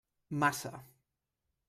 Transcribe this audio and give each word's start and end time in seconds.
Massa. 0.39 0.73